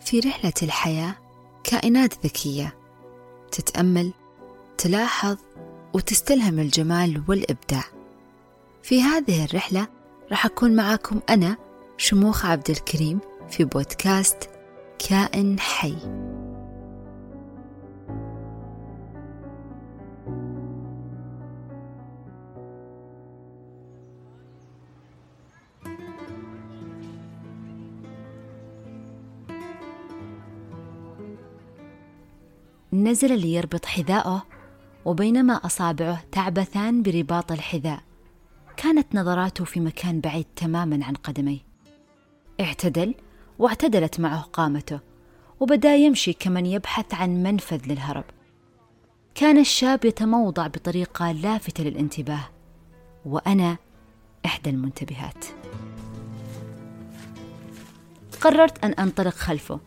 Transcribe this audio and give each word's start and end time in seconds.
في 0.00 0.20
رحلة 0.20 0.52
الحياة 0.62 1.14
كائنات 1.64 2.26
ذكية. 2.26 2.76
تتأمل 3.52 4.12
تلاحظ 4.78 5.36
وتستلهم 5.92 6.58
الجمال 6.58 7.22
والإبداع. 7.28 7.84
في 8.82 9.02
هذه 9.02 9.44
الرحلة 9.44 9.86
راح 10.30 10.46
أكون 10.46 10.76
معاكم 10.76 11.20
أنا 11.30 11.56
شموخ 11.96 12.46
عبد 12.46 12.70
الكريم 12.70 13.18
في 13.50 13.64
بودكاست 13.64 14.50
كائن 15.08 15.60
حي. 15.60 15.96
نزل 32.92 33.38
ليربط 33.38 33.86
حذاءه 33.86 34.46
وبينما 35.04 35.54
أصابعه 35.54 36.22
تعبثان 36.32 37.02
برباط 37.02 37.52
الحذاء. 37.52 38.02
كانت 38.76 39.14
نظراته 39.14 39.64
في 39.64 39.80
مكان 39.80 40.20
بعيد 40.20 40.46
تماما 40.56 41.04
عن 41.04 41.14
قدميه. 41.14 41.58
اعتدل 42.60 43.14
واعتدلت 43.58 44.20
معه 44.20 44.40
قامته 44.40 45.00
وبدأ 45.60 45.94
يمشي 45.94 46.32
كمن 46.32 46.66
يبحث 46.66 47.14
عن 47.14 47.42
منفذ 47.42 47.86
للهرب. 47.86 48.24
كان 49.34 49.58
الشاب 49.58 50.04
يتموضع 50.04 50.66
بطريقة 50.66 51.32
لافتة 51.32 51.84
للانتباه 51.84 52.48
وأنا 53.26 53.76
إحدى 54.46 54.70
المنتبهات. 54.70 55.44
قررت 58.40 58.84
أن 58.84 58.92
أنطلق 58.92 59.34
خلفه 59.34 59.80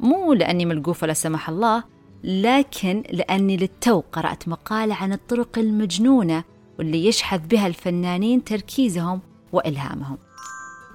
مو 0.00 0.32
لأني 0.32 0.64
ملقوفة 0.64 1.06
لا 1.06 1.12
سمح 1.12 1.48
الله 1.48 1.84
لكن 2.24 3.02
لأني 3.10 3.56
للتو 3.56 4.02
قرأت 4.12 4.48
مقالة 4.48 4.94
عن 4.94 5.12
الطرق 5.12 5.58
المجنونة 5.58 6.44
واللي 6.78 7.06
يشحذ 7.06 7.38
بها 7.38 7.66
الفنانين 7.66 8.44
تركيزهم 8.44 9.20
وإلهامهم. 9.52 10.18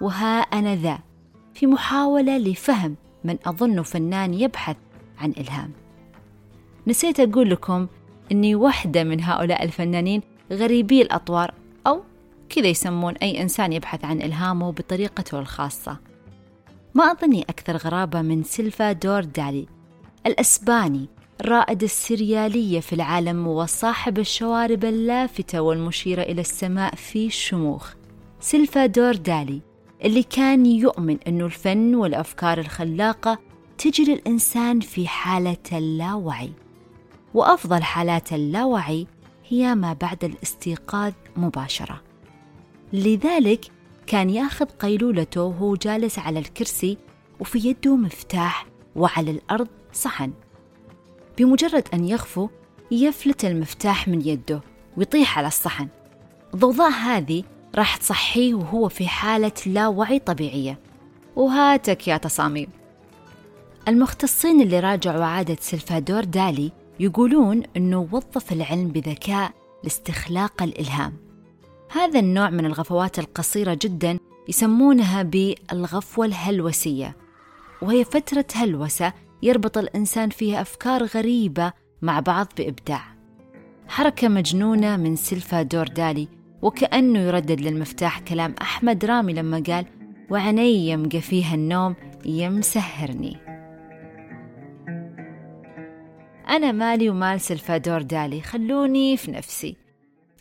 وها 0.02 0.40
أنا 0.40 0.76
ذا 0.76 1.00
في 1.54 1.68
محاولة 1.68 2.38
لفهم 2.38 2.96
من 3.24 3.38
أظنه 3.46 3.84
فنان 3.84 4.34
يبحث 4.34 4.76
عن 5.18 5.34
إلهام. 5.38 5.72
نسيت 6.88 7.20
أقول 7.20 7.50
لكم 7.50 7.88
أني 8.32 8.56
واحدة 8.56 9.04
من 9.04 9.24
هؤلاء 9.24 9.64
الفنانين 9.64 10.22
غريبي 10.52 11.02
الأطوار 11.02 11.54
أو 11.88 12.02
كذا 12.50 12.68
يسمون 12.68 13.14
أي 13.14 13.42
إنسان 13.42 13.74
يبحث 13.74 14.06
عن 14.06 14.22
إلهامه 14.22 14.72
بطريقته 14.72 15.40
الخاصة. 15.40 15.98
ما 16.94 17.04
أظني 17.04 17.42
أكثر 17.42 17.78
غرابة 17.78 18.22
من 18.22 18.44
سلفادور 18.44 19.24
دالي 19.24 19.75
الأسباني 20.26 21.10
رائد 21.42 21.84
السريالية 21.84 22.80
في 22.80 22.94
العالم 22.94 23.48
وصاحب 23.48 24.20
الشوارب 24.20 24.86
اللافتة 24.86 25.62
والمشيرة 25.62 26.22
إلى 26.22 26.42
السماء 26.42 26.96
في 26.96 27.30
شموخ. 27.30 27.94
سلفادور 28.40 29.16
دالي 29.16 29.62
اللي 30.04 30.24
كان 30.24 30.66
يؤمن 30.66 31.18
أنه 31.28 31.46
الفن 31.46 31.96
والأفكار 31.96 32.60
الخلاقة 32.60 33.40
تجي 33.78 34.04
للإنسان 34.04 34.80
في 34.80 35.08
حالة 35.08 35.58
اللاوعي. 35.72 36.52
وأفضل 37.34 37.84
حالات 37.84 38.34
اللاوعي 38.34 39.08
هي 39.50 39.76
ما 39.76 39.94
بعد 39.94 40.24
الاستيقاظ 40.24 41.14
مباشرة. 41.38 42.02
لذلك 42.94 43.66
كان 44.08 44.30
ياخذ 44.30 44.66
قيلولته 44.66 45.44
وهو 45.44 45.76
جالس 45.76 46.20
على 46.20 46.40
الكرسي 46.40 46.98
وفي 47.40 47.70
يده 47.70 47.96
مفتاح 47.96 48.66
وعلى 48.96 49.32
الأرض 49.32 49.68
صحن. 49.96 50.32
بمجرد 51.38 51.84
أن 51.94 52.06
يغفو 52.06 52.50
يفلت 52.92 53.46
المفتاح 53.46 54.08
من 54.08 54.22
يده 54.28 54.62
ويطيح 54.98 55.38
على 55.38 55.48
الصحن. 55.48 55.88
الضوضاء 56.54 56.92
هذه 56.92 57.44
راح 57.76 57.98
تصحيه 57.98 58.54
وهو 58.54 58.90
في 58.90 59.08
حالة 59.08 59.52
لا 59.66 59.88
وعي 59.88 60.20
طبيعية. 60.20 60.80
وهاتك 61.36 62.08
يا 62.08 62.18
تصاميم. 62.18 62.68
المختصين 63.88 64.62
اللي 64.62 64.80
راجعوا 64.80 65.26
عادة 65.26 65.58
سلفادور 65.60 66.24
دالي 66.24 66.72
يقولون 67.00 67.64
أنه 67.78 68.08
وظف 68.12 68.52
العلم 68.52 68.88
بذكاء 68.88 69.52
لاستخلاق 69.84 70.64
الإلهام. 70.64 71.14
هذا 71.92 72.20
النوع 72.20 72.50
من 72.50 72.66
الغفوات 72.66 73.20
القصيرة 73.20 73.78
جدا 73.82 74.20
يسمونها 74.48 75.24
بالغفوة 75.24 76.26
الهلوسية. 76.26 77.16
وهي 77.82 78.04
فترة 78.04 78.46
هلوسة 78.56 79.14
يربط 79.44 79.78
الإنسان 79.78 80.30
فيها 80.30 80.62
أفكار 80.62 81.04
غريبة 81.04 81.74
مع 82.02 82.20
بعض 82.20 82.48
بإبداع. 82.58 83.16
حركة 83.88 84.28
مجنونة 84.28 84.98
من 84.98 85.16
سلفا 85.16 85.62
دور 85.62 85.88
دالي 85.88 86.28
وكأنه 86.62 87.20
يردد 87.20 87.62
للمفتاح 87.62 88.20
كلام 88.20 88.56
أحمد 88.62 89.06
رامي 89.06 89.34
لما 89.34 89.64
قال 89.68 89.86
وعيني 90.30 90.90
يمقى 90.90 91.22
فيها 91.22 91.56
النوم 91.56 91.96
يمسهرني. 92.26 93.38
أنا 96.50 96.72
مالي 96.72 97.10
ومال 97.10 97.42
سلفادور 97.42 98.02
دالي 98.02 98.42
خلوني 98.42 99.18
في 99.18 99.32
نفسي. 99.32 99.78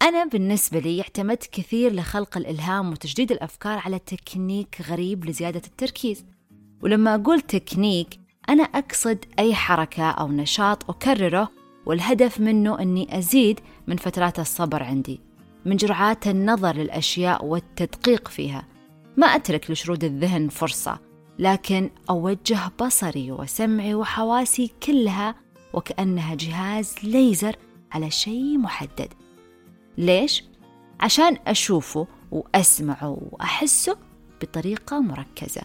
أنا 0.02 0.24
بالنسبة 0.24 0.78
لي 0.78 1.00
اعتمدت 1.00 1.46
كثير 1.52 1.92
لخلق 1.92 2.36
الإلهام 2.36 2.90
وتجديد 2.90 3.32
الأفكار 3.32 3.78
على 3.78 3.98
تكنيك 3.98 4.80
غريب 4.88 5.24
لزيادة 5.24 5.62
التركيز. 5.66 6.24
ولما 6.82 7.14
أقول 7.14 7.40
تكنيك 7.40 8.23
أنا 8.48 8.62
أقصد 8.62 9.24
أي 9.38 9.54
حركة 9.54 10.10
أو 10.10 10.28
نشاط 10.28 10.90
أكرره 10.90 11.50
والهدف 11.86 12.40
منه 12.40 12.80
أني 12.80 13.18
أزيد 13.18 13.60
من 13.86 13.96
فترات 13.96 14.38
الصبر 14.38 14.82
عندي 14.82 15.20
من 15.64 15.76
جرعات 15.76 16.26
النظر 16.26 16.76
للأشياء 16.76 17.44
والتدقيق 17.44 18.28
فيها. 18.28 18.64
ما 19.16 19.26
أترك 19.26 19.70
لشرود 19.70 20.04
الذهن 20.04 20.48
فرصة 20.48 20.98
لكن 21.38 21.90
أوجه 22.10 22.58
بصري 22.80 23.32
وسمعي 23.32 23.94
وحواسي 23.94 24.70
كلها 24.82 25.34
وكأنها 25.72 26.34
جهاز 26.34 26.94
ليزر 27.02 27.56
على 27.92 28.10
شيء 28.10 28.58
محدد. 28.58 29.12
ليش؟ 29.98 30.44
عشان 31.00 31.36
أشوفه 31.46 32.06
وأسمعه 32.30 33.18
وأحسه 33.30 33.96
بطريقة 34.42 35.00
مركزة 35.00 35.62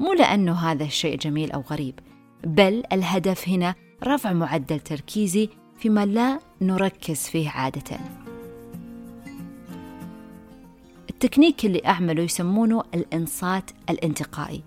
مو 0.00 0.12
لأنه 0.12 0.52
هذا 0.52 0.84
الشيء 0.84 1.16
جميل 1.16 1.52
أو 1.52 1.60
غريب. 1.60 2.00
بل 2.44 2.82
الهدف 2.92 3.48
هنا 3.48 3.74
رفع 4.04 4.32
معدل 4.32 4.80
تركيزي 4.80 5.48
فيما 5.78 6.06
لا 6.06 6.38
نركز 6.60 7.18
فيه 7.18 7.50
عادة. 7.50 7.98
التكنيك 11.10 11.64
اللي 11.64 11.82
أعمله 11.86 12.22
يسمونه 12.22 12.82
الإنصات 12.94 13.70
الانتقائي. 13.90 14.62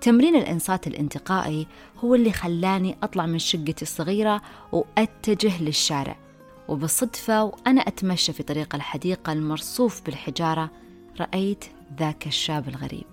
تمرين 0.00 0.36
الإنصات 0.36 0.86
الانتقائي 0.86 1.66
هو 1.98 2.14
اللي 2.14 2.32
خلاني 2.32 2.96
أطلع 3.02 3.26
من 3.26 3.38
شقتي 3.38 3.82
الصغيرة 3.82 4.42
وأتجه 4.72 5.62
للشارع. 5.62 6.16
وبالصدفة 6.68 7.44
وأنا 7.44 7.80
أتمشى 7.80 8.32
في 8.32 8.42
طريق 8.42 8.74
الحديقة 8.74 9.32
المرصوف 9.32 10.02
بالحجارة 10.02 10.70
رأيت 11.20 11.64
ذاك 11.98 12.26
الشاب 12.26 12.68
الغريب. 12.68 13.06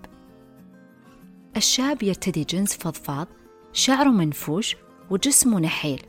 الشاب 1.56 2.02
يرتدي 2.02 2.44
جنس 2.44 2.76
فضفاض 2.76 3.26
شعره 3.72 4.08
منفوش 4.08 4.76
وجسمه 5.10 5.60
نحيل 5.60 6.02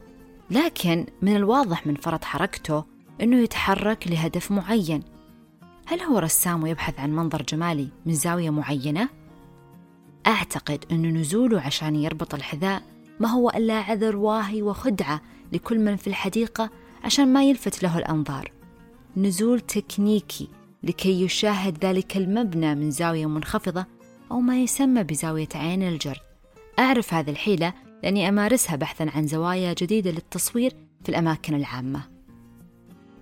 لكن 0.52 1.06
من 1.22 1.36
الواضح 1.36 1.88
من 1.88 1.96
فرط 1.96 2.24
حركته 2.24 2.84
أنه 3.22 3.38
يتحرك 3.38 4.08
لهدف 4.08 4.52
معين. 4.52 5.04
هل 5.86 6.00
هو 6.02 6.18
رسام 6.20 6.64
ويبحث 6.64 7.00
عن 7.00 7.16
منظر 7.16 7.42
جمالي 7.42 7.88
من 8.06 8.14
زاوية 8.14 8.50
معينة؟ 8.50 9.10
أعتقد 10.28 10.86
أن 10.92 11.18
نزوله 11.18 11.62
عشان 11.62 11.96
يربط 11.96 12.34
الحذاء 12.34 12.82
ما 13.20 13.28
هو 13.28 13.50
إلا 13.50 13.74
عذر 13.74 14.16
واهي 14.16 14.62
وخدعة 14.62 15.22
لكل 15.52 15.80
من 15.80 15.96
في 15.96 16.08
الحديقة 16.08 16.70
عشان 17.03 17.34
ما 17.34 17.44
يلفت 17.44 17.84
له 17.84 17.97
الأنظار. 17.97 18.52
نزول 19.18 19.59
تكنيكي 19.59 20.47
لكي 20.84 21.24
يشاهد 21.24 21.85
ذلك 21.85 22.18
المبنى 22.18 22.76
من 22.76 22.91
زاوية 22.91 23.26
منخفضة 23.26 23.85
أو 24.32 24.40
ما 24.40 24.64
يسمى 24.64 25.03
بزاوية 25.03 25.50
عين 25.56 25.84
الجرد. 25.84 26.31
أعرف 26.82 27.14
هذه 27.14 27.30
الحيلة 27.30 27.74
لأني 28.04 28.30
أمارسها 28.30 28.76
بحثا 28.76 29.12
عن 29.16 29.28
زوايا 29.28 29.74
جديدة 29.74 30.12
للتصوير 30.12 30.74
في 31.04 31.10
الأماكن 31.10 31.56
العامة. 31.56 32.04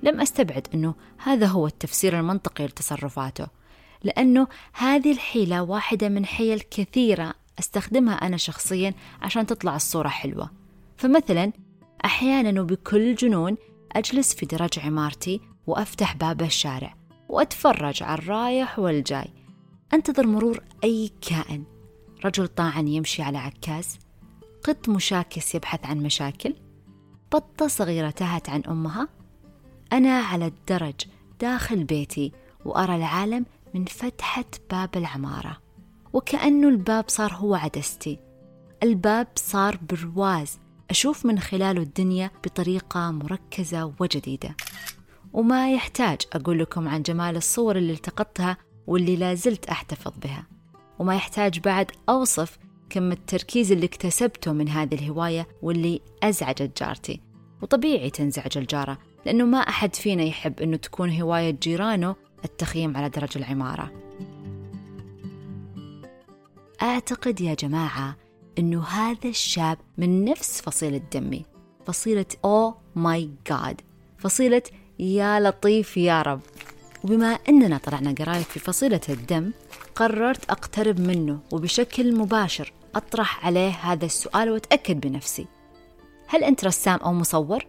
لم 0.04 0.22
أستبعد 0.22 0.68
أنه 0.74 0.96
هذا 1.18 1.46
هو 1.46 1.68
التفسير 1.68 2.20
المنطقي 2.20 2.66
لتصرفاته 2.66 3.48
لأنه 4.04 4.48
هذه 4.74 5.12
الحيلة 5.12 5.62
واحدة 5.64 6.10
من 6.10 6.26
حيل 6.26 6.60
كثيرة 6.60 7.34
أستخدمها 7.60 8.14
أنا 8.14 8.38
شخصيا 8.38 8.94
عشان 9.22 9.46
تطلع 9.46 9.76
الصورة 9.76 10.08
حلوة. 10.08 10.52
فمثلا 10.98 11.52
أحيانا 12.06 12.62
وبكل 12.62 13.16
جنون 13.16 13.58
أجلس 13.92 14.34
في 14.34 14.46
درج 14.46 14.80
عمارتي 14.80 15.42
وأفتح 15.68 16.16
باب 16.16 16.42
الشارع 16.42 16.96
وأتفرج 17.30 18.04
على 18.04 18.20
الرايح 18.20 18.80
والجاي. 18.80 19.34
أنتظر 19.94 20.28
مرور 20.28 20.64
أي 20.84 21.12
كائن. 21.22 21.79
رجل 22.26 22.48
طاعن 22.48 22.88
يمشي 22.88 23.22
على 23.22 23.38
عكاز. 23.38 24.00
قط 24.64 24.90
مشاكس 24.90 25.56
يبحث 25.56 25.86
عن 25.86 25.98
مشاكل. 25.98 26.56
بطة 27.34 27.68
صغيرة 27.68 28.10
تهت 28.10 28.50
عن 28.50 28.62
أمها. 28.70 29.08
أنا 29.94 30.20
على 30.20 30.46
الدرج 30.46 30.96
داخل 31.40 31.84
بيتي 31.84 32.32
وأرى 32.66 32.96
العالم 32.96 33.46
من 33.74 33.86
فتحة 33.86 34.46
باب 34.72 34.98
العمارة. 34.98 35.58
وكأنه 36.14 36.70
الباب 36.70 37.06
صار 37.08 37.34
هو 37.34 37.56
عدستي. 37.56 38.20
الباب 38.84 39.28
صار 39.36 39.80
برواز. 39.90 40.60
أشوف 40.90 41.26
من 41.26 41.40
خلاله 41.40 41.82
الدنيا 41.82 42.32
بطريقة 42.44 43.12
مركزة 43.12 43.94
وجديدة. 44.00 44.56
وما 45.34 45.74
يحتاج 45.74 46.22
أقول 46.34 46.60
لكم 46.60 46.88
عن 46.88 47.02
جمال 47.02 47.38
الصور 47.38 47.76
اللي 47.76 47.94
التقطتها 47.94 48.58
واللي 48.88 49.16
لازلت 49.16 49.66
أحتفظ 49.66 50.12
بها. 50.18 50.59
وما 51.00 51.16
يحتاج 51.16 51.60
بعد 51.60 51.92
أوصف 52.10 52.58
كم 52.90 53.12
التركيز 53.12 53.72
اللي 53.72 53.86
اكتسبته 53.86 54.54
من 54.54 54.70
هذه 54.70 54.96
الهواية 54.96 55.48
واللي 55.62 56.02
أزعجت 56.24 56.80
جارتي 56.80 57.22
وطبيعي 57.62 58.10
تنزعج 58.10 58.58
الجارة 58.58 58.98
لأنه 59.26 59.46
ما 59.46 59.58
أحد 59.58 59.96
فينا 59.96 60.24
يحب 60.24 60.62
أنه 60.62 60.78
تكون 60.78 61.22
هواية 61.22 61.52
جيرانه 61.52 62.16
التخييم 62.46 62.98
على 62.98 63.10
درج 63.10 63.38
العمارة. 63.38 63.92
أعتقد 66.82 67.42
يا 67.42 67.54
جماعة 67.54 68.16
أنه 68.60 68.84
هذا 68.84 69.30
الشاب 69.30 69.78
من 69.98 70.26
نفس 70.26 70.62
فصيلة 70.62 71.02
دمي 71.14 71.46
فصيلة 71.86 72.26
أو 72.46 72.76
ماي 72.96 73.30
جاد 73.48 73.82
فصيلة 74.18 74.62
يا 75.00 75.40
لطيف 75.40 75.98
يا 75.98 76.22
رب 76.22 76.42
وبما 77.04 77.28
أننا 77.28 77.78
طلعنا 77.78 78.16
قرايب 78.20 78.44
في 78.44 78.60
فصيلة 78.60 79.02
الدم 79.10 79.52
قررت 79.96 80.50
أقترب 80.50 81.00
منه 81.00 81.40
وبشكل 81.52 82.16
مباشر 82.16 82.74
أطرح 82.96 83.46
عليه 83.46 83.70
هذا 83.70 84.06
السؤال 84.06 84.52
وأتأكد 84.52 85.00
بنفسي. 85.00 85.48
هل 86.28 86.44
أنت 86.44 86.66
رسام 86.66 87.00
أو 87.00 87.14
مصور؟ 87.14 87.66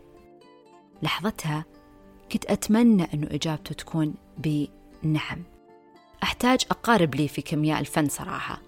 لحظتها 1.02 1.64
كنت 2.32 2.44
أتمنى 2.46 3.08
أنه 3.14 3.26
إجابته 3.30 3.74
تكون 3.74 4.14
بنعم. 4.38 5.42
أحتاج 6.22 6.60
أقارب 6.70 7.14
لي 7.14 7.28
في 7.28 7.42
كيمياء 7.42 7.80
الفن 7.80 8.08
صراحة. 8.08 8.60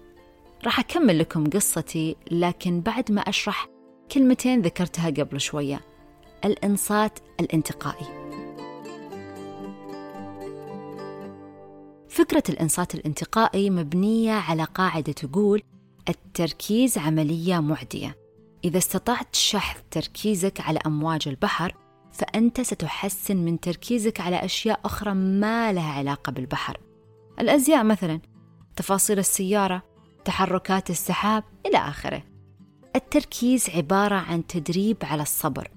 راح 0.65 0.79
أكمل 0.79 1.19
لكم 1.19 1.49
قصتي 1.49 2.15
لكن 2.31 2.81
بعد 2.81 3.11
ما 3.11 3.21
أشرح 3.21 3.67
كلمتين 4.11 4.61
ذكرتها 4.61 5.09
قبل 5.09 5.41
شوية. 5.41 5.81
الإنصات 6.45 7.19
الانتقائي. 7.39 8.22
فكرة 12.13 12.43
الإنصات 12.49 12.95
الانتقائي 12.95 13.69
مبنية 13.69 14.31
على 14.33 14.63
قاعدة 14.63 15.11
تقول 15.11 15.63
التركيز 16.09 16.97
عملية 16.97 17.59
معدية. 17.59 18.17
إذا 18.65 18.77
استطعت 18.77 19.35
شحذ 19.35 19.79
تركيزك 19.91 20.61
على 20.61 20.79
أمواج 20.85 21.27
البحر 21.27 21.75
فأنت 22.11 22.61
ستحسن 22.61 23.37
من 23.37 23.59
تركيزك 23.59 24.21
على 24.21 24.45
أشياء 24.45 24.79
أخرى 24.85 25.13
ما 25.13 25.73
لها 25.73 25.91
علاقة 25.93 26.31
بالبحر. 26.31 26.77
الأزياء 27.39 27.83
مثلا 27.83 28.19
تفاصيل 28.75 29.19
السيارة 29.19 29.83
تحركات 30.25 30.89
السحاب 30.89 31.43
إلى 31.65 31.77
آخره. 31.77 32.23
التركيز 32.95 33.69
عبارة 33.69 34.15
عن 34.15 34.47
تدريب 34.47 34.97
على 35.03 35.21
الصبر. 35.21 35.71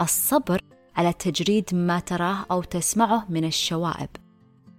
الصبر 0.00 0.60
على 0.96 1.12
تجريد 1.12 1.74
ما 1.74 1.98
تراه 1.98 2.46
أو 2.50 2.62
تسمعه 2.62 3.26
من 3.28 3.44
الشوائب. 3.44 4.08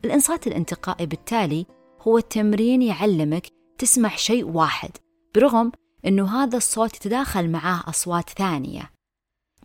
الإنصات 0.06 0.48
الانتقائي 0.48 1.06
بالتالي 1.06 1.66
هو 2.02 2.20
تمرين 2.20 2.82
يعلمك 2.82 3.48
تسمع 3.78 4.16
شيء 4.16 4.46
واحد 4.46 4.92
برغم 5.36 5.72
أنه 6.06 6.44
هذا 6.44 6.58
الصوت 6.58 6.96
يتداخل 6.96 7.50
معاه 7.50 7.84
أصوات 7.90 8.30
ثانية. 8.30 8.92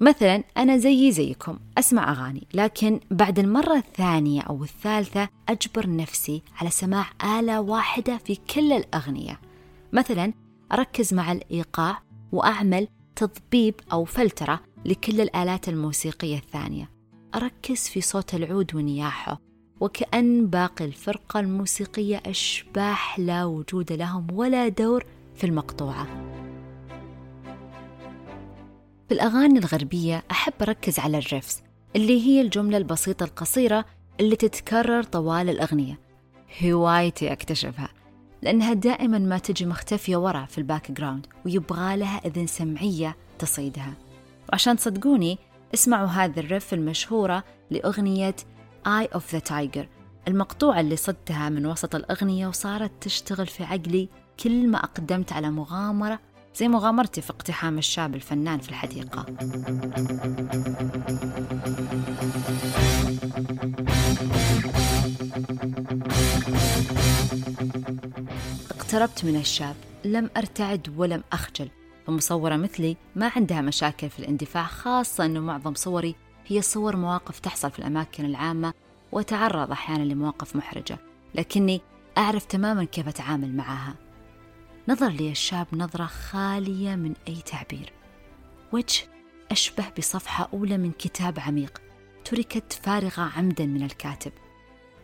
مثلا 0.00 0.44
أنا 0.56 0.76
زيي 0.76 1.12
زيكم 1.12 1.58
أسمع 1.78 2.12
أغاني 2.12 2.46
لكن 2.54 3.00
بعد 3.10 3.38
المرة 3.38 3.76
الثانية 3.76 4.40
أو 4.40 4.64
الثالثة 4.64 5.28
أجبر 5.48 5.96
نفسي 5.96 6.42
على 6.56 6.70
سماع 6.70 7.06
آلة 7.38 7.60
واحدة 7.60 8.16
في 8.16 8.36
كل 8.54 8.72
الأغنية. 8.72 9.40
مثلا 9.92 10.32
أركز 10.72 11.14
مع 11.14 11.32
الإيقاع 11.32 12.02
وأعمل 12.32 12.88
تضبيب 13.16 13.74
أو 13.92 14.04
فلترة 14.04 14.60
لكل 14.84 15.20
الآلات 15.20 15.68
الموسيقية 15.68 16.36
الثانية. 16.38 16.90
أركز 17.34 17.88
في 17.88 18.00
صوت 18.00 18.34
العود 18.34 18.74
ونياحه 18.74 19.45
وكأن 19.80 20.46
باقي 20.46 20.84
الفرقة 20.84 21.40
الموسيقية 21.40 22.22
أشباح 22.26 23.18
لا 23.18 23.44
وجود 23.44 23.92
لهم 23.92 24.26
ولا 24.32 24.68
دور 24.68 25.04
في 25.34 25.44
المقطوعة. 25.44 26.06
في 29.08 29.14
الأغاني 29.14 29.58
الغربية 29.58 30.24
أحب 30.30 30.52
أركز 30.62 30.98
على 30.98 31.18
الريفز 31.18 31.62
اللي 31.96 32.26
هي 32.26 32.40
الجملة 32.40 32.76
البسيطة 32.78 33.24
القصيرة 33.24 33.84
اللي 34.20 34.36
تتكرر 34.36 35.02
طوال 35.02 35.50
الأغنية. 35.50 35.98
هوايتي 36.64 37.32
أكتشفها 37.32 37.88
لأنها 38.42 38.72
دائما 38.72 39.18
ما 39.18 39.38
تجي 39.38 39.66
مختفية 39.66 40.16
ورا 40.16 40.44
في 40.44 40.58
ال 40.58 40.92
background 40.92 41.26
ويبغى 41.46 41.96
لها 41.96 42.20
إذن 42.26 42.46
سمعية 42.46 43.16
تصيدها. 43.38 43.94
وعشان 44.52 44.76
تصدقوني 44.76 45.38
اسمعوا 45.74 46.06
هذه 46.08 46.40
ال 46.40 46.47
riff 46.47 46.74
المشهورة 46.74 47.44
لأغنية 47.70 48.36
Eye 48.86 49.08
of 49.16 49.22
the 49.34 49.40
Tiger 49.50 49.86
المقطوعة 50.28 50.80
اللي 50.80 50.96
صدتها 50.96 51.48
من 51.48 51.66
وسط 51.66 51.94
الأغنية 51.94 52.46
وصارت 52.46 52.92
تشتغل 53.00 53.46
في 53.46 53.64
عقلي 53.64 54.08
كل 54.40 54.68
ما 54.68 54.78
أقدمت 54.78 55.32
على 55.32 55.50
مغامرة 55.50 56.20
زي 56.56 56.68
مغامرتي 56.68 57.20
في 57.20 57.30
اقتحام 57.30 57.78
الشاب 57.78 58.14
الفنان 58.14 58.58
في 58.58 58.68
الحديقة. 58.68 59.26
اقتربت 68.70 69.24
من 69.24 69.36
الشاب 69.36 69.76
لم 70.04 70.30
أرتعد 70.36 70.94
ولم 70.96 71.22
أخجل 71.32 71.68
فمصورة 72.06 72.56
مثلي 72.56 72.96
ما 73.16 73.32
عندها 73.36 73.60
مشاكل 73.60 74.10
في 74.10 74.18
الاندفاع 74.18 74.64
خاصة 74.64 75.24
أنه 75.24 75.40
معظم 75.40 75.74
صوري 75.74 76.14
هي 76.46 76.62
صور 76.62 76.96
مواقف 76.96 77.38
تحصل 77.38 77.70
في 77.70 77.78
الأماكن 77.78 78.24
العامة 78.24 78.74
وأتعرض 79.12 79.70
أحيانا 79.70 80.02
لمواقف 80.02 80.56
محرجة 80.56 80.98
لكني 81.34 81.80
أعرف 82.18 82.44
تماما 82.44 82.84
كيف 82.84 83.08
أتعامل 83.08 83.56
معها. 83.56 83.94
نظر 84.88 85.08
لي 85.08 85.30
الشاب 85.30 85.66
نظرة 85.72 86.06
خالية 86.06 86.94
من 86.94 87.14
أي 87.28 87.34
تعبير 87.34 87.92
وجه 88.72 89.02
أشبه 89.50 89.84
بصفحة 89.98 90.48
أولى 90.52 90.78
من 90.78 90.92
كتاب 90.92 91.40
عميق 91.40 91.82
تركت 92.24 92.72
فارغة 92.72 93.32
عمدا 93.36 93.66
من 93.66 93.82
الكاتب. 93.82 94.32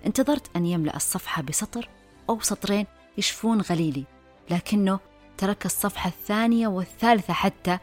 انتظرت 0.07 0.57
أن 0.57 0.67
يملأ 0.67 0.97
الصفحة 0.97 1.43
بسطر 1.43 1.89
أو 2.31 2.41
سطرين 2.41 2.87
يشفون 3.19 3.61
غليلي 3.61 4.05
لكنه 4.51 5.01
ترك 5.39 5.67
الصفحة 5.67 6.09
الثانية 6.09 6.69
والثالثة 6.69 7.33
حتى 7.33 7.79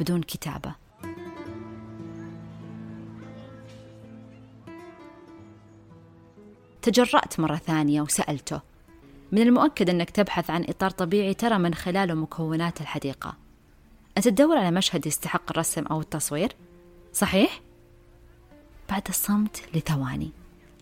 بدون 0.00 0.22
كتابة. 0.22 0.83
تجرأت 6.84 7.40
مرة 7.40 7.56
ثانية 7.56 8.02
وسألته 8.02 8.60
من 9.32 9.42
المؤكد 9.42 9.90
أنك 9.90 10.10
تبحث 10.10 10.50
عن 10.50 10.64
إطار 10.68 10.90
طبيعي 10.90 11.34
ترى 11.34 11.58
من 11.58 11.74
خلاله 11.74 12.14
مكونات 12.14 12.80
الحديقة 12.80 13.36
أنت 14.16 14.28
تدور 14.28 14.58
على 14.58 14.70
مشهد 14.70 15.06
يستحق 15.06 15.50
الرسم 15.50 15.86
أو 15.86 16.00
التصوير؟ 16.00 16.52
صحيح؟ 17.12 17.60
بعد 18.90 19.02
الصمت 19.08 19.62
لثواني 19.74 20.30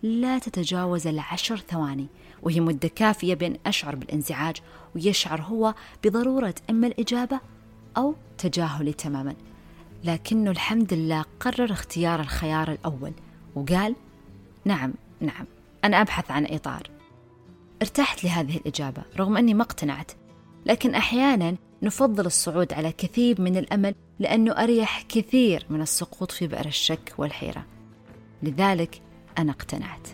لا 0.03 0.39
تتجاوز 0.39 1.07
العشر 1.07 1.57
ثواني 1.57 2.07
وهي 2.41 2.59
مدة 2.59 2.87
كافية 2.87 3.33
بين 3.33 3.57
أشعر 3.65 3.95
بالانزعاج 3.95 4.57
ويشعر 4.95 5.41
هو 5.41 5.73
بضرورة 6.03 6.55
إما 6.69 6.87
الإجابة 6.87 7.39
أو 7.97 8.15
تجاهلي 8.37 8.93
تماما 8.93 9.35
لكنه 10.03 10.51
الحمد 10.51 10.93
لله 10.93 11.25
قرر 11.39 11.71
اختيار 11.71 12.19
الخيار 12.19 12.71
الأول 12.71 13.13
وقال 13.55 13.95
نعم 14.65 14.93
نعم 15.19 15.45
أنا 15.83 16.01
أبحث 16.01 16.31
عن 16.31 16.47
إطار. 16.49 16.89
ارتحت 17.81 18.23
لهذه 18.23 18.57
الإجابة 18.57 19.03
رغم 19.17 19.37
أني 19.37 19.53
ما 19.53 19.63
اقتنعت. 19.63 20.11
لكن 20.65 20.95
أحيانا 20.95 21.55
نفضل 21.83 22.25
الصعود 22.25 22.73
على 22.73 22.91
كثيب 22.91 23.41
من 23.41 23.57
الأمل 23.57 23.95
لأنه 24.19 24.51
أريح 24.51 25.01
كثير 25.09 25.65
من 25.69 25.81
السقوط 25.81 26.31
في 26.31 26.47
بئر 26.47 26.65
الشك 26.65 27.13
والحيرة. 27.17 27.65
لذلك 28.43 29.01
أنا 29.37 29.51
اقتنعت. 29.51 30.07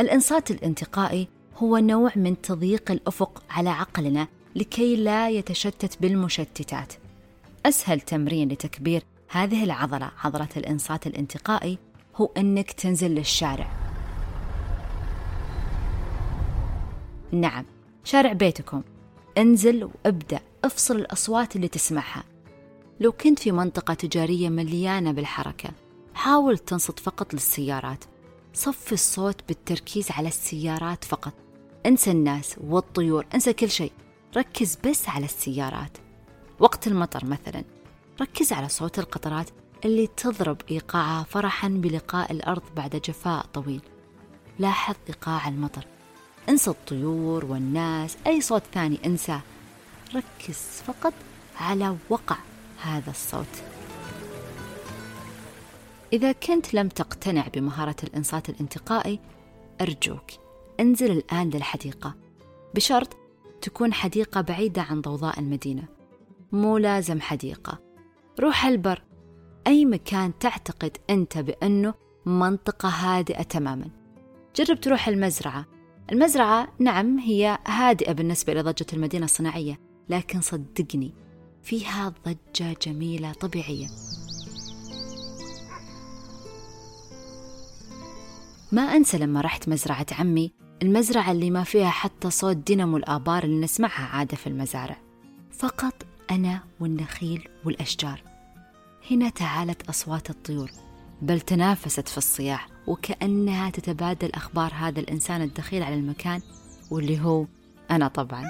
الإنصات 0.00 0.50
الانتقائي 0.50 1.28
هو 1.56 1.78
نوع 1.78 2.12
من 2.16 2.40
تضييق 2.40 2.90
الأفق 2.90 3.42
على 3.50 3.70
عقلنا 3.70 4.28
لكي 4.56 4.96
لا 4.96 5.30
يتشتت 5.30 6.02
بالمشتتات. 6.02 6.92
أسهل 7.66 8.00
تمرين 8.00 8.48
لتكبير 8.48 9.02
هذه 9.28 9.64
العضلة 9.64 10.10
عضلة 10.24 10.48
الإنصات 10.56 11.06
الانتقائي 11.06 11.78
هو 12.16 12.30
أنك 12.36 12.72
تنزل 12.72 13.10
للشارع. 13.10 13.70
نعم 17.32 17.64
شارع 18.04 18.32
بيتكم. 18.32 18.82
انزل 19.38 19.84
وابدأ 19.84 20.40
افصل 20.64 20.96
الأصوات 20.96 21.56
اللي 21.56 21.68
تسمعها. 21.68 22.24
لو 23.00 23.12
كنت 23.12 23.38
في 23.38 23.52
منطقة 23.52 23.94
تجارية 23.94 24.48
مليانة 24.48 25.12
بالحركة 25.12 25.70
حاول 26.14 26.58
تنصت 26.58 26.98
فقط 26.98 27.34
للسيارات. 27.34 28.04
صف 28.54 28.92
الصوت 28.92 29.36
بالتركيز 29.48 30.10
على 30.10 30.28
السيارات 30.28 31.04
فقط. 31.04 31.32
انسى 31.86 32.10
الناس 32.10 32.56
والطيور 32.60 33.26
انسى 33.34 33.52
كل 33.52 33.70
شيء. 33.70 33.92
ركز 34.36 34.78
بس 34.86 35.08
على 35.08 35.24
السيارات. 35.24 35.98
وقت 36.60 36.86
المطر 36.86 37.24
مثلا 37.24 37.64
ركز 38.20 38.52
على 38.52 38.68
صوت 38.68 38.98
القطرات 38.98 39.50
اللي 39.84 40.06
تضرب 40.06 40.56
إيقاعها 40.70 41.22
فرحا 41.22 41.68
بلقاء 41.68 42.32
الأرض 42.32 42.62
بعد 42.76 42.96
جفاء 42.96 43.46
طويل. 43.54 43.82
لاحظ 44.58 44.94
إيقاع 45.08 45.48
المطر. 45.48 45.86
انسى 46.48 46.70
الطيور 46.70 47.44
والناس 47.44 48.16
أي 48.26 48.40
صوت 48.40 48.62
ثاني 48.74 48.98
انساه 49.06 49.40
ركز 50.14 50.82
فقط 50.86 51.12
على 51.60 51.96
وقع 52.08 52.36
هذا 52.82 53.10
الصوت. 53.10 53.62
إذا 56.12 56.32
كنت 56.32 56.74
لم 56.74 56.88
تقتنع 56.88 57.46
بمهارة 57.54 57.96
الإنصات 58.04 58.48
الانتقائي 58.48 59.20
أرجوك 59.80 60.30
انزل 60.80 61.10
الآن 61.10 61.50
للحديقة. 61.50 62.14
بشرط 62.74 63.16
تكون 63.62 63.92
حديقة 63.92 64.40
بعيدة 64.40 64.82
عن 64.82 65.00
ضوضاء 65.00 65.40
المدينة. 65.40 65.84
مو 66.52 66.78
لازم 66.78 67.20
حديقة. 67.20 67.78
روح 68.40 68.64
البر. 68.64 69.02
أي 69.66 69.84
مكان 69.84 70.38
تعتقد 70.38 70.96
أنت 71.10 71.38
بأنه 71.38 71.94
منطقة 72.26 72.88
هادئة 72.88 73.42
تماما. 73.42 73.90
جرب 74.56 74.80
تروح 74.80 75.08
المزرعة. 75.08 75.66
المزرعة 76.12 76.68
نعم 76.78 77.18
هي 77.18 77.58
هادئة 77.66 78.12
بالنسبة 78.12 78.52
إلى 78.52 78.62
ضجة 78.62 78.86
المدينة 78.92 79.24
الصناعية 79.24 79.80
لكن 80.08 80.40
صدقني 80.40 81.14
فيها 81.62 82.14
ضجة 82.26 82.76
جميلة 82.82 83.32
طبيعية. 83.32 83.86
ما 88.72 88.82
أنسى 88.82 89.18
لما 89.18 89.40
رحت 89.40 89.68
مزرعة 89.68 90.06
عمي 90.12 90.52
المزرعة 90.82 91.32
اللي 91.32 91.50
ما 91.50 91.64
فيها 91.64 91.90
حتى 91.90 92.30
صوت 92.30 92.56
دينامو 92.56 92.96
الآبار 92.96 93.44
اللي 93.44 93.60
نسمعها 93.60 94.16
عادة 94.16 94.36
في 94.36 94.46
المزارع. 94.46 94.96
فقط 95.52 96.06
أنا 96.30 96.60
والنخيل 96.80 97.48
والأشجار. 97.64 98.35
هنا 99.10 99.28
تعالت 99.28 99.88
أصوات 99.88 100.30
الطيور 100.30 100.70
بل 101.22 101.40
تنافست 101.40 102.08
في 102.08 102.18
الصياح 102.18 102.68
وكأنها 102.86 103.70
تتبادل 103.70 104.30
أخبار 104.34 104.72
هذا 104.74 105.00
الإنسان 105.00 105.42
الدخيل 105.42 105.82
على 105.82 105.94
المكان 105.94 106.40
واللي 106.90 107.20
هو 107.20 107.46
أنا 107.90 108.08
طبعا. 108.08 108.44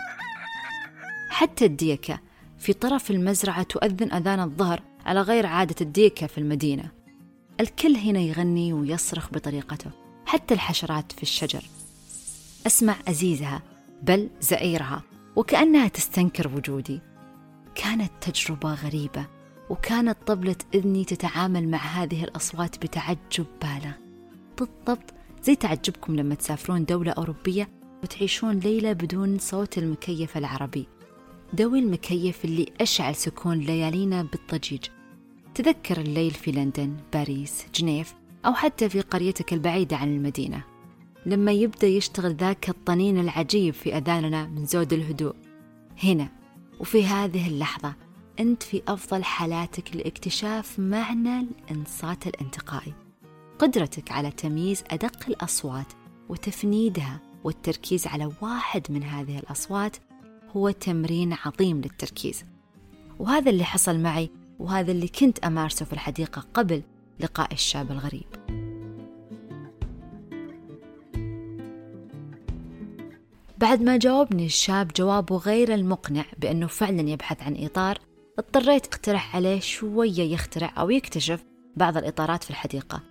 حتى 1.30 1.64
الديكة 1.64 2.20
في 2.58 2.72
طرف 2.72 3.10
المزرعة 3.10 3.62
تؤذن 3.62 4.12
أذان 4.12 4.40
الظهر 4.40 4.82
على 5.06 5.20
غير 5.20 5.46
عادة 5.46 5.76
الديكة 5.80 6.26
في 6.26 6.38
المدينة. 6.38 6.90
الكل 7.60 7.96
هنا 7.96 8.20
يغني 8.20 8.72
ويصرخ 8.72 9.30
بطريقته 9.30 9.90
حتى 10.26 10.54
الحشرات 10.54 11.12
في 11.12 11.22
الشجر. 11.22 11.64
أسمع 12.66 12.96
أزيزها 13.08 13.62
بل 14.02 14.28
زئيرها 14.40 15.02
وكأنها 15.36 15.88
تستنكر 15.88 16.48
وجودي. 16.48 17.00
كانت 17.74 18.12
تجربة 18.20 18.74
غريبة. 18.74 19.35
وكانت 19.70 20.16
طبلة 20.26 20.56
إذني 20.74 21.04
تتعامل 21.04 21.68
مع 21.68 21.78
هذه 21.78 22.24
الأصوات 22.24 22.78
بتعجب 22.78 23.46
بالغ 23.62 23.92
بالضبط 24.58 25.14
زي 25.42 25.56
تعجبكم 25.56 26.16
لما 26.16 26.34
تسافرون 26.34 26.84
دولة 26.84 27.12
أوروبية 27.12 27.68
وتعيشون 28.02 28.58
ليلة 28.58 28.92
بدون 28.92 29.38
صوت 29.38 29.78
المكيف 29.78 30.36
العربي. 30.36 30.86
دوي 31.52 31.78
المكيف 31.78 32.44
اللي 32.44 32.66
أشعل 32.80 33.14
سكون 33.14 33.58
ليالينا 33.58 34.22
بالضجيج. 34.22 34.84
تذكر 35.54 36.00
الليل 36.00 36.30
في 36.30 36.52
لندن، 36.52 36.96
باريس، 37.12 37.66
جنيف 37.74 38.14
أو 38.46 38.54
حتى 38.54 38.88
في 38.88 39.00
قريتك 39.00 39.52
البعيدة 39.52 39.96
عن 39.96 40.16
المدينة. 40.16 40.64
لما 41.26 41.52
يبدأ 41.52 41.86
يشتغل 41.86 42.34
ذاك 42.34 42.68
الطنين 42.68 43.18
العجيب 43.18 43.74
في 43.74 43.96
أذاننا 43.96 44.46
من 44.46 44.66
زود 44.66 44.92
الهدوء. 44.92 45.34
هنا 46.04 46.28
وفي 46.80 47.06
هذه 47.06 47.48
اللحظة 47.48 47.94
أنت 48.40 48.62
في 48.62 48.82
أفضل 48.88 49.24
حالاتك 49.24 49.96
لاكتشاف 49.96 50.78
معنى 50.78 51.40
الإنصات 51.40 52.26
الانتقائي. 52.26 52.94
قدرتك 53.58 54.12
على 54.12 54.30
تمييز 54.30 54.84
أدق 54.90 55.28
الأصوات 55.28 55.92
وتفنيدها 56.28 57.20
والتركيز 57.44 58.06
على 58.06 58.32
واحد 58.40 58.82
من 58.90 59.02
هذه 59.02 59.38
الأصوات 59.38 59.96
هو 60.56 60.70
تمرين 60.70 61.36
عظيم 61.44 61.80
للتركيز. 61.80 62.44
وهذا 63.18 63.50
اللي 63.50 63.64
حصل 63.64 63.98
معي 63.98 64.30
وهذا 64.58 64.92
اللي 64.92 65.08
كنت 65.08 65.38
أمارسه 65.38 65.84
في 65.84 65.92
الحديقة 65.92 66.46
قبل 66.54 66.82
لقاء 67.20 67.52
الشاب 67.52 67.90
الغريب. 67.90 68.26
بعد 73.58 73.82
ما 73.82 73.96
جاوبني 73.96 74.46
الشاب 74.46 74.90
جوابه 74.96 75.36
غير 75.36 75.74
المقنع 75.74 76.24
بأنه 76.38 76.66
فعلا 76.66 77.10
يبحث 77.10 77.42
عن 77.42 77.64
إطار 77.64 77.98
اضطريت 78.38 78.86
اقترح 78.86 79.36
عليه 79.36 79.60
شوية 79.60 80.32
يخترع 80.32 80.72
أو 80.78 80.90
يكتشف 80.90 81.44
بعض 81.76 81.96
الإطارات 81.96 82.44
في 82.44 82.50
الحديقة. 82.50 83.02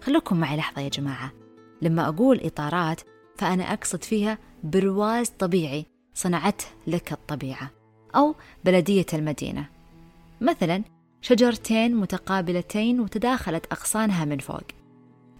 خلوكم 0.00 0.36
معي 0.36 0.56
لحظة 0.56 0.82
يا 0.82 0.88
جماعة. 0.88 1.32
لما 1.82 2.08
أقول 2.08 2.40
إطارات 2.44 3.00
فأنا 3.36 3.72
أقصد 3.72 4.04
فيها 4.04 4.38
برواز 4.64 5.28
طبيعي 5.28 5.86
صنعته 6.14 6.66
لك 6.86 7.12
الطبيعة 7.12 7.70
أو 8.16 8.34
بلدية 8.64 9.06
المدينة. 9.14 9.66
مثلا 10.40 10.82
شجرتين 11.20 11.96
متقابلتين 11.96 13.00
وتداخلت 13.00 13.72
أغصانها 13.72 14.24
من 14.24 14.38
فوق. 14.38 14.64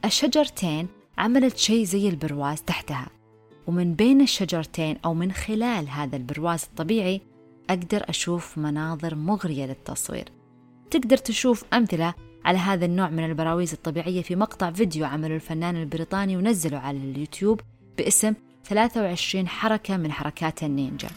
الشجرتين 0.04 0.88
عملت 1.18 1.56
شيء 1.56 1.84
زي 1.84 2.08
البرواز 2.08 2.62
تحتها 2.62 3.08
ومن 3.66 3.94
بين 3.94 4.20
الشجرتين 4.20 4.96
أو 5.04 5.14
من 5.14 5.32
خلال 5.32 5.88
هذا 5.88 6.16
البرواز 6.16 6.64
الطبيعي 6.64 7.20
أقدر 7.70 8.04
أشوف 8.08 8.58
مناظر 8.58 9.14
مغرية 9.14 9.66
للتصوير. 9.66 10.28
تقدر 10.90 11.16
تشوف 11.16 11.64
أمثلة 11.72 12.14
على 12.44 12.58
هذا 12.58 12.84
النوع 12.84 13.10
من 13.10 13.24
البراويز 13.24 13.72
الطبيعية 13.72 14.22
في 14.22 14.36
مقطع 14.36 14.70
فيديو 14.70 15.04
عمله 15.04 15.34
الفنان 15.34 15.76
البريطاني 15.76 16.36
ونزله 16.36 16.78
على 16.78 16.98
اليوتيوب 16.98 17.60
باسم 17.98 18.34
23 18.64 19.48
حركة 19.48 19.96
من 19.96 20.12
حركات 20.12 20.62
النينجا. 20.62 21.08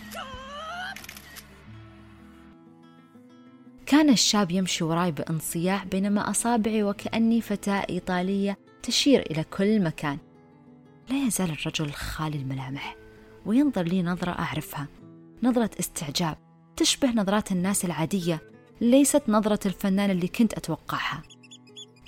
كان 3.86 4.10
الشاب 4.10 4.52
يمشي 4.52 4.84
وراي 4.84 5.12
بانصياع 5.12 5.84
بينما 5.84 6.30
أصابعي 6.30 6.84
وكأني 6.84 7.42
فتاة 7.42 7.86
إيطالية 7.90 8.58
تشير 8.84 9.22
إلى 9.32 9.44
كل 9.44 9.84
مكان. 9.84 10.18
لا 11.10 11.26
يزال 11.26 11.50
الرجل 11.50 11.92
خالي 11.92 12.38
الملامح 12.38 12.96
وينظر 13.46 13.84
لي 13.84 14.04
نظرة 14.04 14.32
أعرفها. 14.32 14.88
نظرة 15.44 15.70
استعجاب 15.80 16.38
تشبه 16.78 17.08
نظرات 17.08 17.52
الناس 17.52 17.86
العادية 17.86 18.42
ليست 18.82 19.24
نظرة 19.28 19.60
الفنان 19.66 20.12
اللي 20.12 20.28
كنت 20.28 20.54
أتوقعها. 20.54 21.24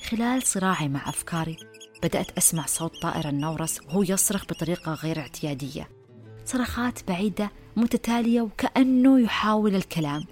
خلال 0.10 0.44
صراعي 0.44 0.88
مع 0.88 1.10
أفكاري 1.10 1.58
بدأت 2.04 2.38
أسمع 2.38 2.66
صوت 2.66 3.02
طائر 3.02 3.30
النورس 3.30 3.82
وهو 3.82 4.04
يصرخ 4.04 4.46
بطريقة 4.46 4.94
غير 4.94 5.20
اعتيادية. 5.20 5.90
صرخات 6.46 7.08
بعيدة 7.08 7.52
متتالية 7.76 8.42
وكأنه 8.42 9.20
يحاول 9.20 9.76
الكلام. 9.76 10.24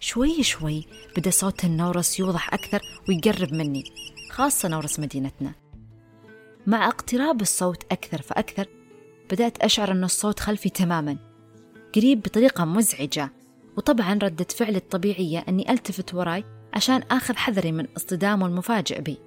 شوي 0.00 0.42
شوي 0.42 0.86
بدأ 1.16 1.30
صوت 1.30 1.64
النورس 1.64 2.20
يوضح 2.20 2.54
أكثر 2.54 2.80
ويقرب 3.08 3.52
مني 3.52 3.84
خاصة 4.30 4.68
نورس 4.68 5.00
مدينتنا. 5.00 5.52
مع 6.66 6.86
اقتراب 6.88 7.40
الصوت 7.40 7.84
أكثر 7.92 8.22
فأكثر 8.22 8.66
بدأت 9.30 9.58
أشعر 9.58 9.92
أن 9.92 10.04
الصوت 10.04 10.40
خلفي 10.40 10.68
تماما. 10.68 11.33
قريب 11.94 12.22
بطريقة 12.22 12.64
مزعجة. 12.64 13.32
وطبعا 13.76 14.14
ردة 14.22 14.44
فعلي 14.44 14.76
الطبيعية 14.76 15.44
أني 15.48 15.72
ألتفت 15.72 16.14
وراي 16.14 16.44
عشان 16.74 17.02
آخذ 17.10 17.36
حذري 17.36 17.72
من 17.72 17.86
اصطدامه 17.96 18.46
المفاجئ 18.46 19.00
بي. 19.00 19.18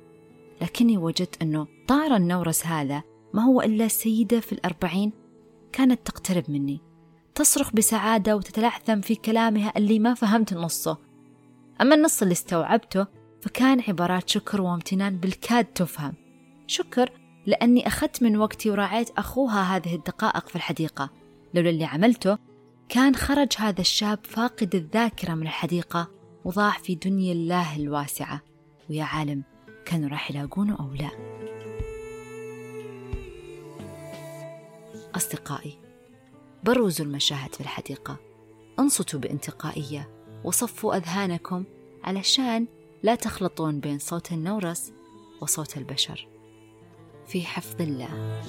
لكني 0.61 0.97
وجدت 0.97 1.41
أنه 1.41 1.67
طائر 1.87 2.15
النورس 2.15 2.65
هذا 2.65 3.03
ما 3.33 3.43
هو 3.43 3.61
إلا 3.61 3.87
سيدة 3.87 4.39
في 4.39 4.51
الأربعين 4.53 5.11
كانت 5.71 6.07
تقترب 6.07 6.43
مني. 6.47 6.81
تصرخ 7.35 7.73
بسعادة 7.73 8.35
وتتلعثم 8.35 9.01
في 9.01 9.15
كلامها 9.15 9.73
اللي 9.77 9.99
ما 9.99 10.13
فهمت 10.13 10.53
نصه. 10.53 10.97
أما 11.81 11.95
النص 11.95 12.21
اللي 12.21 12.31
استوعبته 12.31 13.07
فكان 13.41 13.81
عبارات 13.87 14.29
شكر 14.29 14.61
وامتنان 14.61 15.17
بالكاد 15.17 15.65
تفهم. 15.65 16.13
شكر 16.67 17.11
لأني 17.45 17.87
أخذت 17.87 18.23
من 18.23 18.37
وقتي 18.37 18.69
وراعيت 18.69 19.09
أخوها 19.17 19.75
هذه 19.75 19.95
الدقائق 19.95 20.47
في 20.47 20.55
الحديقة. 20.55 21.09
لولا 21.53 21.69
اللي 21.69 21.85
عملته 21.85 22.46
كان 22.89 23.15
خرج 23.15 23.53
هذا 23.57 23.81
الشاب 23.81 24.19
فاقد 24.23 24.75
الذاكرة 24.75 25.33
من 25.33 25.41
الحديقة 25.43 26.11
وضاع 26.45 26.71
في 26.71 26.95
دنيا 26.95 27.33
الله 27.33 27.75
الواسعة. 27.75 28.41
ويا 28.89 29.03
عالم 29.03 29.43
كانوا 29.85 30.09
راح 30.09 30.31
يلاقونه 30.31 30.75
أو 30.79 30.93
لا؟ 30.93 31.09
أصدقائي 35.15 35.79
بروزوا 36.63 37.05
المشاهد 37.05 37.55
في 37.55 37.61
الحديقة. 37.61 38.17
انصتوا 38.79 39.19
بانتقائية 39.19 40.09
وصفوا 40.43 40.95
أذهانكم 40.95 41.63
علشان 42.03 42.67
لا 43.03 43.15
تخلطون 43.15 43.79
بين 43.79 43.99
صوت 43.99 44.31
النورس 44.31 44.93
وصوت 45.41 45.77
البشر. 45.77 46.27
في 47.27 47.41
حفظ 47.41 47.81
الله. 47.81 48.41